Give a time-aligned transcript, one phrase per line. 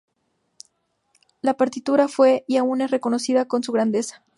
[1.41, 4.25] La partitura fue y aún es reconocida por su grandeza.